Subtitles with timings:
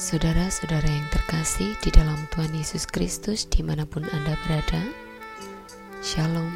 [0.00, 4.82] Saudara-saudara yang terkasih di dalam Tuhan Yesus Kristus di mana pun Anda berada
[6.00, 6.50] Shalom.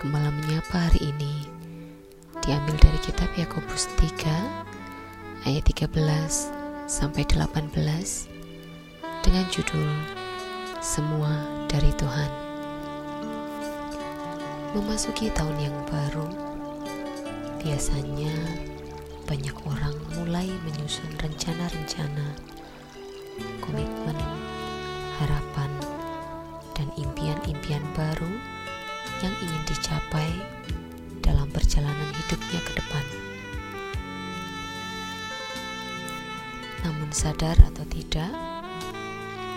[0.00, 1.57] Gembala menyapa hari ini
[2.42, 5.90] Diambil dari kitab Yakobus 3 Ayat 13
[6.90, 7.74] sampai 18
[9.24, 9.90] Dengan judul
[10.78, 11.32] Semua
[11.66, 12.30] dari Tuhan.
[14.74, 16.28] Memasuki tahun yang baru
[17.58, 18.34] Biasanya
[19.28, 22.32] banyak orang mulai menyusun rencana-rencana,
[23.60, 24.16] komitmen,
[25.20, 25.68] harapan,
[26.72, 28.32] dan impian-impian baru
[29.20, 30.32] yang ingin dicapai
[31.20, 32.07] dalam perjalanan
[37.08, 38.30] Sadar atau tidak,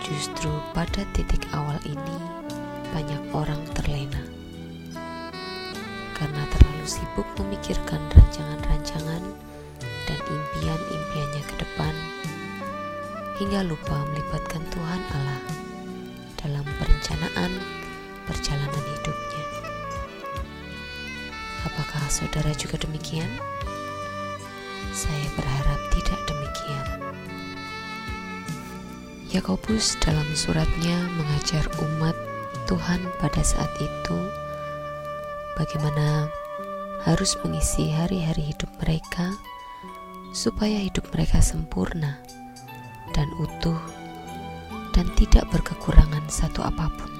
[0.02, 2.18] justru pada titik awal ini
[2.90, 4.24] banyak orang terlena
[6.16, 9.22] karena terlalu sibuk memikirkan rancangan-rancangan
[10.08, 11.94] dan impian-impiannya ke depan,
[13.36, 15.42] hingga lupa melibatkan Tuhan Allah
[16.40, 17.52] dalam perencanaan
[18.26, 19.44] perjalanan hidupnya.
[21.68, 23.28] Apakah saudara juga demikian?
[24.90, 25.91] Saya berharap
[29.32, 32.12] Yakobus dalam suratnya mengajar umat
[32.68, 34.18] Tuhan pada saat itu
[35.56, 36.28] bagaimana
[37.08, 39.32] harus mengisi hari-hari hidup mereka
[40.36, 42.20] supaya hidup mereka sempurna
[43.16, 43.80] dan utuh
[44.92, 47.10] dan tidak berkekurangan satu apa pun.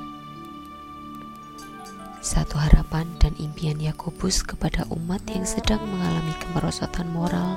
[2.21, 7.57] Satu harapan dan impian Yakobus kepada umat yang sedang mengalami kemerosotan moral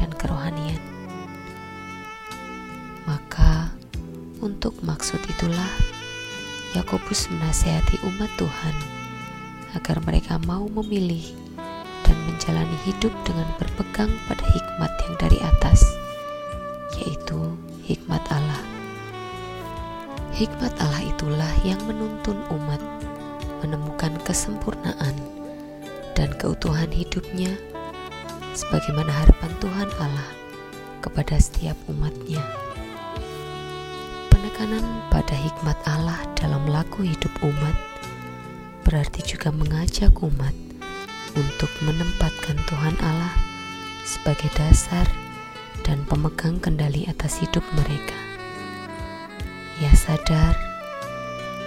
[0.00, 0.80] dan kerohanian.
[3.06, 3.61] Maka,
[4.42, 5.70] untuk maksud itulah
[6.74, 8.76] Yakobus menasehati umat Tuhan
[9.78, 11.22] agar mereka mau memilih
[12.02, 15.80] dan menjalani hidup dengan berpegang pada hikmat yang dari atas,
[16.98, 17.38] yaitu
[17.86, 18.60] hikmat Allah.
[20.34, 22.82] Hikmat Allah itulah yang menuntun umat
[23.62, 25.14] menemukan kesempurnaan
[26.18, 27.54] dan keutuhan hidupnya
[28.58, 30.28] sebagaimana harapan Tuhan Allah
[30.98, 32.71] kepada setiap umatnya.
[34.42, 37.78] Penekanan pada hikmat Allah dalam laku hidup umat
[38.82, 40.50] berarti juga mengajak umat
[41.38, 43.30] untuk menempatkan Tuhan Allah
[44.02, 45.06] sebagai dasar
[45.86, 48.18] dan pemegang kendali atas hidup mereka.
[49.78, 50.58] Ia sadar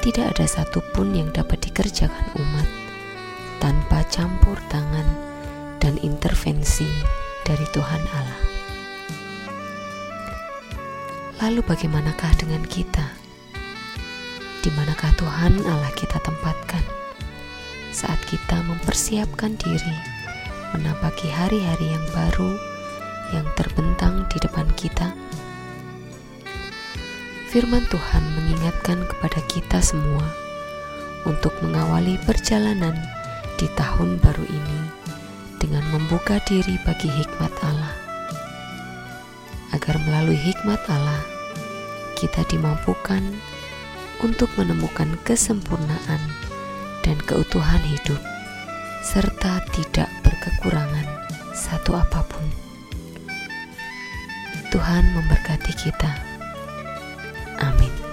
[0.03, 2.67] tidak ada satupun yang dapat dikerjakan umat
[3.63, 5.07] tanpa campur tangan
[5.79, 6.91] dan intervensi
[7.47, 8.64] dari Tuhan Allah.
[11.43, 13.03] Lalu bagaimanakah dengan kita?
[14.63, 17.05] Di manakah Tuhan Allah kita tempatkan?
[17.95, 19.95] saat kita mempersiapkan diri
[20.75, 22.51] menapaki hari-hari yang baru
[23.31, 25.15] yang terbentang di depan kita.
[27.47, 30.27] Firman Tuhan mengingatkan kepada kita semua
[31.23, 32.99] untuk mengawali perjalanan
[33.55, 34.79] di tahun baru ini
[35.63, 38.04] dengan membuka diri bagi hikmat Allah.
[39.75, 41.19] Agar melalui hikmat Allah,
[42.15, 43.19] kita dimampukan
[44.23, 46.21] untuk menemukan kesempurnaan
[47.03, 48.23] dan keutuhan hidup,
[49.03, 51.03] serta tidak berkekurangan
[51.51, 52.47] satu apa pun.
[54.71, 56.11] Tuhan memberkati kita.
[57.59, 58.04] Amin.